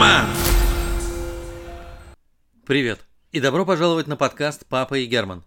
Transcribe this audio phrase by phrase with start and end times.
[0.00, 0.24] Герман!
[2.64, 3.00] Привет
[3.32, 5.44] и добро пожаловать на подкаст «Папа и Герман».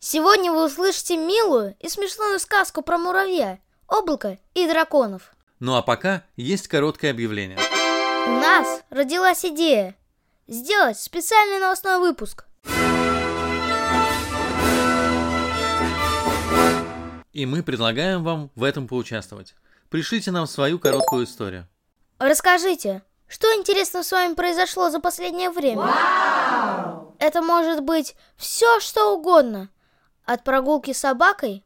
[0.00, 5.32] Сегодня вы услышите милую и смешную сказку про муравья, облако и драконов.
[5.60, 7.58] Ну а пока есть короткое объявление.
[8.26, 9.96] У нас родилась идея
[10.46, 12.44] сделать специальный новостной выпуск.
[17.32, 19.54] И мы предлагаем вам в этом поучаствовать.
[19.88, 21.66] Пришлите нам свою короткую историю.
[22.18, 25.84] Расскажите, что интересно с вами произошло за последнее время?
[27.18, 29.70] Это может быть все, что угодно.
[30.24, 31.64] От прогулки с собакой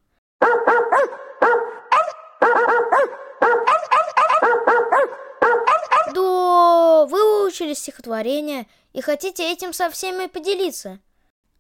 [6.12, 11.01] до вы выучили стихотворение и хотите этим со всеми поделиться.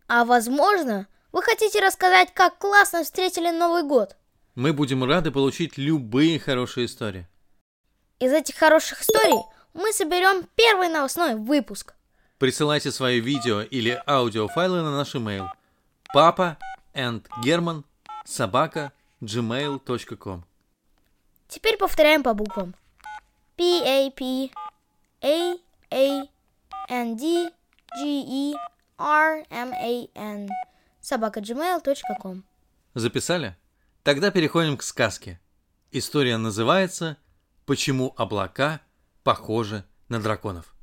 [0.06, 4.16] А возможно, вы хотите рассказать, как классно встретили Новый год.
[4.54, 7.28] Мы будем рады получить любые хорошие истории.
[8.18, 9.40] Из этих хороших историй
[9.74, 11.94] мы соберем первый новостной выпуск.
[12.38, 15.48] Присылайте свои видео или аудиофайлы на наш email
[16.12, 16.56] папа
[16.94, 17.84] and German
[18.24, 20.44] собака gmail.com
[21.48, 22.74] Теперь повторяем по буквам.
[23.56, 24.50] P A P
[25.22, 25.56] A
[25.90, 26.28] A
[26.88, 27.50] N D
[27.96, 28.54] G E
[28.96, 30.48] R M A N
[31.00, 32.44] собака gmail.com
[32.94, 33.56] Записали?
[34.02, 35.40] Тогда переходим к сказке.
[35.92, 37.18] История называется
[37.66, 38.80] «Почему облака
[39.22, 40.74] похожи на драконов».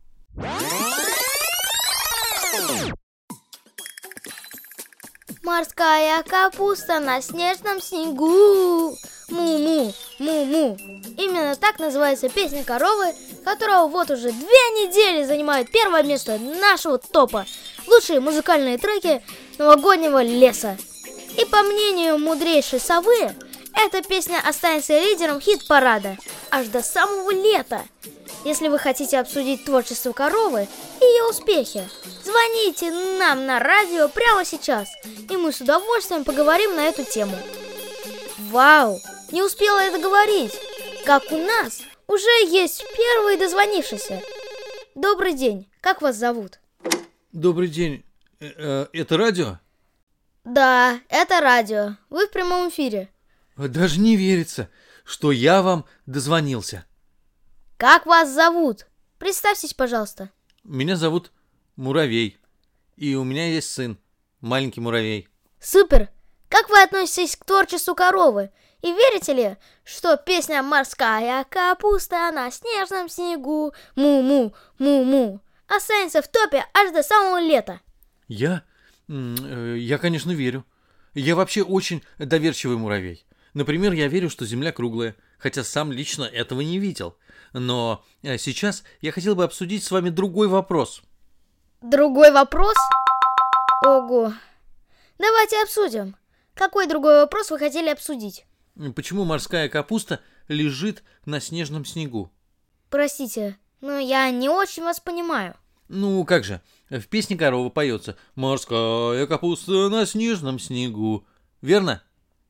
[5.47, 8.97] Морская капуста на снежном снегу.
[9.29, 10.77] Му-му, му-му.
[11.17, 13.13] Именно так называется песня коровы,
[13.45, 17.45] которая вот уже две недели занимает первое место нашего топа.
[17.87, 19.23] Лучшие музыкальные треки
[19.57, 20.77] новогоднего леса.
[21.37, 23.33] И по мнению мудрейшей совы,
[23.77, 26.17] эта песня останется лидером хит-парада
[26.49, 27.83] аж до самого лета.
[28.43, 30.67] Если вы хотите обсудить творчество коровы
[31.01, 31.87] и ее успехи,
[32.23, 34.89] звоните нам на радио прямо сейчас,
[35.29, 37.37] и мы с удовольствием поговорим на эту тему.
[38.49, 38.99] Вау,
[39.31, 40.53] не успела я договорить.
[41.05, 44.21] Как у нас уже есть первый дозвонившийся.
[44.95, 46.59] Добрый день, как вас зовут?
[47.31, 48.03] Добрый день.
[48.39, 49.59] Э, э, Это радио?
[50.43, 51.97] Да, это радио.
[52.09, 53.09] Вы в прямом эфире.
[53.57, 54.69] Даже не верится,
[55.03, 56.85] что я вам дозвонился.
[57.77, 58.87] Как вас зовут?
[59.17, 60.29] Представьтесь, пожалуйста.
[60.63, 61.31] Меня зовут
[61.75, 62.37] Муравей.
[62.95, 63.99] И у меня есть сын,
[64.41, 65.27] маленький муравей.
[65.59, 66.09] Супер!
[66.49, 68.51] Как вы относитесь к творчеству коровы?
[68.81, 76.65] И верите ли, что песня «Морская капуста на снежном снегу» му-му, му-му останется в топе
[76.73, 77.81] аж до самого лета?
[78.27, 78.63] Я?
[79.09, 80.65] Э, Я, конечно, верю.
[81.13, 83.26] Я вообще очень доверчивый муравей.
[83.53, 87.17] Например, я верю, что Земля круглая, хотя сам лично этого не видел.
[87.53, 91.01] Но э, сейчас я хотел бы обсудить с вами другой вопрос.
[91.81, 92.75] Другой вопрос?
[93.85, 94.33] Ого.
[95.17, 96.15] Давайте обсудим.
[96.53, 98.45] Какой другой вопрос вы хотели обсудить?
[98.95, 102.31] Почему морская капуста лежит на снежном снегу?
[102.89, 105.55] Простите, но я не очень вас понимаю.
[105.87, 111.25] Ну, как же, в песне корова поется «Морская капуста на снежном снегу».
[111.61, 112.03] Верно?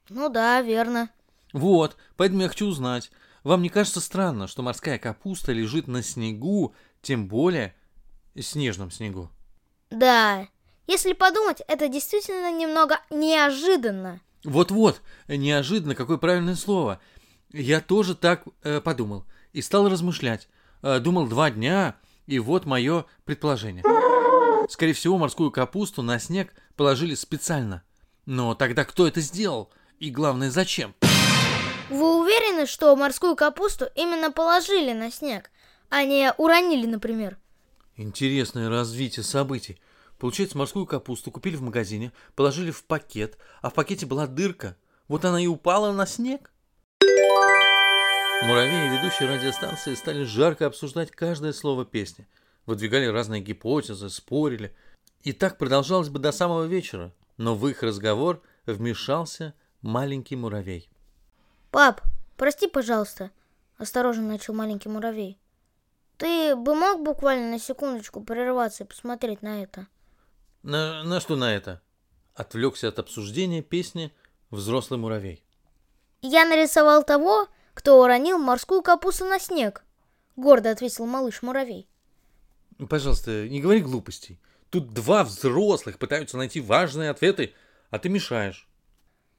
[0.09, 1.09] Ну да, верно.
[1.53, 3.11] Вот, поэтому я хочу узнать.
[3.43, 7.75] Вам не кажется странно, что морская капуста лежит на снегу, тем более
[8.37, 9.29] снежном снегу?
[9.89, 10.47] Да,
[10.85, 14.21] если подумать, это действительно немного неожиданно.
[14.43, 16.99] Вот-вот, неожиданно, какое правильное слово.
[17.51, 20.47] Я тоже так э, подумал и стал размышлять.
[20.81, 21.95] Э, думал два дня,
[22.25, 23.83] и вот мое предположение.
[24.69, 27.83] Скорее всего, морскую капусту на снег положили специально.
[28.25, 29.71] Но тогда кто это сделал?
[29.99, 30.93] И главное, зачем?
[31.89, 35.49] Вы уверены, что морскую капусту именно положили на снег,
[35.89, 37.37] а не уронили, например?
[37.95, 39.79] Интересное развитие событий.
[40.19, 44.77] Получается, морскую капусту купили в магазине, положили в пакет, а в пакете была дырка.
[45.07, 46.51] Вот она и упала на снег.
[48.43, 52.27] Муравьи и ведущие радиостанции стали жарко обсуждать каждое слово песни.
[52.67, 54.75] Выдвигали разные гипотезы, спорили.
[55.23, 57.13] И так продолжалось бы до самого вечера.
[57.37, 59.55] Но в их разговор вмешался
[59.87, 60.89] маленький муравей.
[61.71, 62.01] Пап,
[62.35, 63.31] прости, пожалуйста.
[63.77, 65.39] Осторожно начал маленький муравей.
[66.17, 69.87] Ты бы мог буквально на секундочку прерваться и посмотреть на это?
[70.63, 71.81] На, на что на это?
[72.33, 74.13] Отвлекся от обсуждения песни
[74.51, 75.43] взрослый муравей.
[76.21, 79.85] Я нарисовал того, кто уронил морскую капусту на снег.
[80.35, 81.87] Гордо ответил малыш муравей.
[82.89, 84.39] Пожалуйста, не говори глупостей.
[84.69, 87.53] Тут два взрослых пытаются найти важные ответы,
[87.89, 88.67] а ты мешаешь.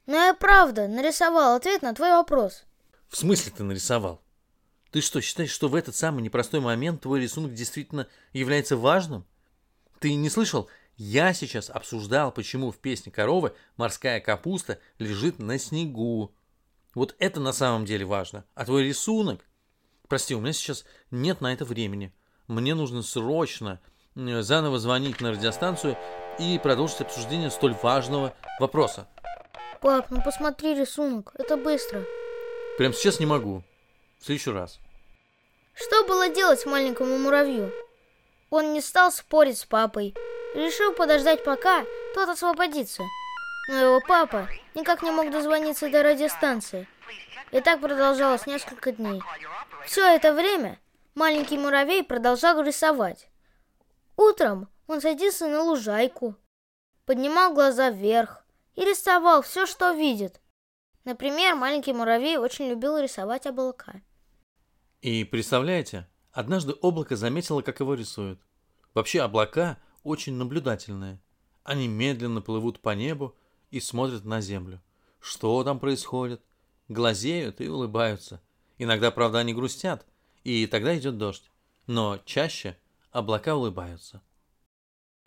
[0.09, 2.65] Но я правда нарисовал ответ на твой вопрос.
[3.09, 4.23] В смысле ты нарисовал?
[4.91, 9.27] Ты что, считаешь, что в этот самый непростой момент твой рисунок действительно является важным?
[9.99, 10.71] Ты не слышал?
[10.97, 16.35] Я сейчас обсуждал, почему в песне коровы морская капуста лежит на снегу.
[16.95, 18.47] Вот это на самом деле важно.
[18.55, 19.45] А твой рисунок?
[20.09, 22.15] Прости, у меня сейчас нет на это времени.
[22.47, 23.79] Мне нужно срочно
[24.17, 25.99] э, заново звонить на радиостанцию
[26.39, 29.07] и продолжить обсуждение столь важного вопроса.
[29.81, 32.05] Пап, ну посмотри рисунок, это быстро.
[32.79, 33.63] Прям сейчас не могу.
[34.19, 34.81] В следующий раз.
[35.75, 37.73] Что было делать маленькому муравью?
[38.51, 40.15] Он не стал спорить с папой,
[40.55, 41.85] решил подождать пока
[42.15, 43.05] тот освободится.
[43.69, 46.89] Но его папа никак не мог дозвониться до радиостанции.
[47.53, 49.23] И так продолжалось несколько дней.
[49.87, 50.81] Все это время
[51.15, 53.29] маленький муравей продолжал рисовать.
[54.17, 56.35] Утром он садился на лужайку,
[57.07, 58.45] поднимал глаза вверх
[58.79, 60.41] и рисовал все, что видит.
[61.05, 64.03] Например, маленький муравей очень любил рисовать облака.
[65.01, 68.41] И представляете, однажды облако заметило, как его рисуют.
[68.95, 71.21] Вообще облака очень наблюдательные.
[71.65, 73.35] Они медленно плывут по небу
[73.73, 74.81] и смотрят на землю.
[75.19, 76.41] Что там происходит?
[76.87, 78.41] Глазеют и улыбаются.
[78.79, 80.07] Иногда, правда, они грустят,
[80.45, 81.51] и тогда идет дождь.
[81.89, 82.79] Но чаще
[83.11, 84.23] облака улыбаются.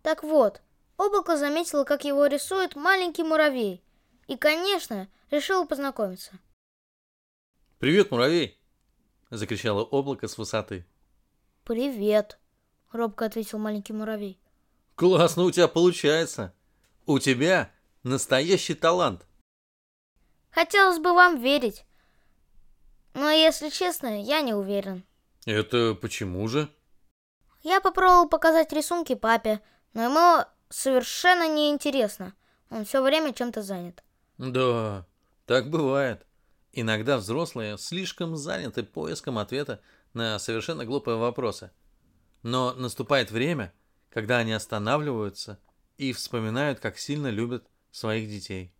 [0.03, 0.61] Так вот,
[1.05, 3.83] облако заметило, как его рисует маленький муравей.
[4.27, 6.31] И, конечно, решил познакомиться.
[7.79, 8.61] «Привет, муравей!»
[9.31, 10.85] закричало облако с высоты.
[11.63, 12.37] Привет,
[12.91, 14.39] робко ответил маленький муравей.
[14.95, 16.53] Классно у тебя получается.
[17.05, 17.71] У тебя
[18.03, 19.25] настоящий талант.
[20.51, 21.85] Хотелось бы вам верить.
[23.13, 25.03] Но, если честно, я не уверен.
[25.45, 26.69] Это почему же?
[27.63, 29.61] Я попробовал показать рисунки папе,
[29.93, 32.33] но ему совершенно неинтересно.
[32.69, 34.03] Он все время чем-то занят.
[34.37, 35.05] Да,
[35.45, 36.25] так бывает.
[36.73, 39.81] Иногда взрослые слишком заняты поиском ответа
[40.13, 41.71] на совершенно глупые вопросы.
[42.43, 43.73] Но наступает время,
[44.09, 45.59] когда они останавливаются
[45.97, 48.73] и вспоминают, как сильно любят своих детей.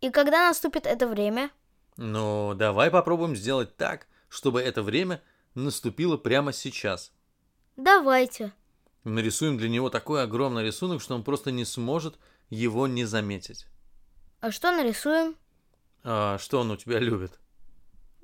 [0.00, 1.50] И когда наступит это время?
[1.96, 5.22] Ну, давай попробуем сделать так, чтобы это время
[5.54, 7.12] наступило прямо сейчас.
[7.76, 8.52] Давайте.
[9.08, 12.18] Нарисуем для него такой огромный рисунок, что он просто не сможет
[12.50, 13.66] его не заметить.
[14.40, 15.34] А что нарисуем?
[16.04, 17.40] А что он у тебя любит?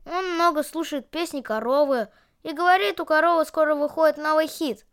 [0.04, 2.08] Он много слушает песни коровы
[2.42, 4.84] и говорит, у коровы скоро выходит новый хит.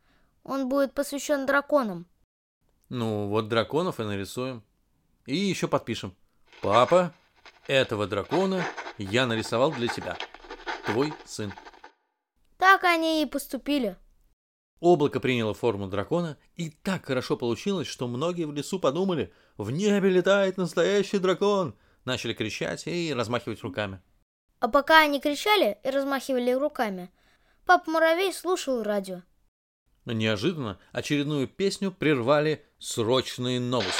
[0.44, 2.08] Он будет посвящен драконам.
[2.88, 4.64] Ну, вот драконов и нарисуем.
[5.26, 6.16] И еще подпишем.
[6.62, 7.14] Папа,
[7.68, 8.64] этого дракона
[8.98, 10.18] я нарисовал для тебя.
[10.86, 11.54] Твой сын.
[12.58, 13.98] Так они и поступили.
[14.82, 20.10] Облако приняло форму дракона, и так хорошо получилось, что многие в лесу подумали, в небе
[20.10, 21.76] летает настоящий дракон–
[22.06, 24.02] начали кричать и размахивать руками.
[24.60, 27.10] А пока они кричали и размахивали руками,
[27.66, 29.22] папа Муравей слушал радио.
[30.06, 33.92] Неожиданно очередную песню прервали срочные новости.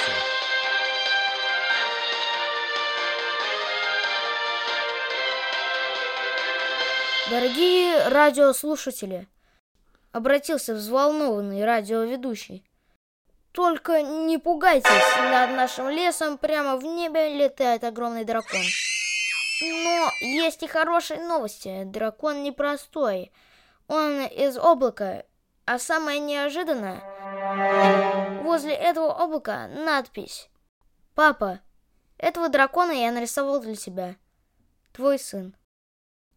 [7.30, 9.26] Дорогие радиослушатели,
[10.12, 12.64] обратился взволнованный радиоведущий.
[13.52, 18.62] Только не пугайтесь, над нашим лесом прямо в небе летает огромный дракон.
[19.60, 21.84] Но есть и хорошие новости.
[21.84, 23.30] Дракон непростой.
[23.88, 25.24] Он из облака.
[25.64, 27.00] А самое неожиданное,
[28.42, 30.50] возле этого облака надпись.
[31.14, 31.60] Папа,
[32.18, 34.16] этого дракона я нарисовал для тебя.
[34.92, 35.54] Твой сын.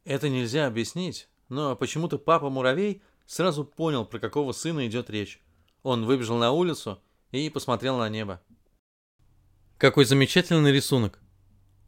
[0.03, 5.41] Это нельзя объяснить, но почему-то папа Муравей сразу понял, про какого сына идет речь.
[5.83, 7.01] Он выбежал на улицу
[7.31, 8.41] и посмотрел на небо.
[9.77, 11.19] Какой замечательный рисунок!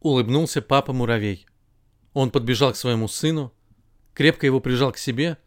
[0.01, 1.47] Улыбнулся папа Муравей.
[2.13, 3.53] Он подбежал к своему сыну,
[4.13, 5.37] крепко его прижал к себе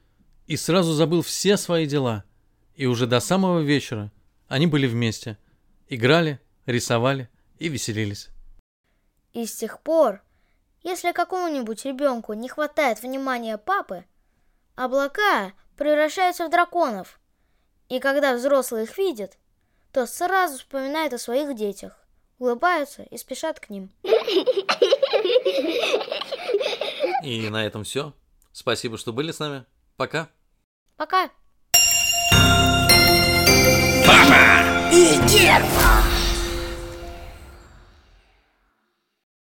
[0.47, 2.25] и сразу забыл все свои дела.
[2.75, 4.11] И уже до самого вечера
[4.49, 5.39] они были вместе,
[5.89, 7.29] играли, рисовали
[7.59, 8.31] и веселились.
[9.33, 10.23] И с тех пор,
[10.83, 14.05] если какому-нибудь ребенку не хватает внимания папы,
[14.75, 17.19] облака превращаются в драконов.
[17.89, 19.39] И когда взрослые их видят,
[19.93, 21.97] то сразу вспоминают о своих детях,
[22.39, 23.91] улыбаются и спешат к ним.
[27.25, 28.13] И на этом все.
[28.53, 29.65] Спасибо, что были с нами.
[29.97, 30.29] Пока.
[30.99, 31.31] Пока.
[34.07, 36.20] Папа и Герман.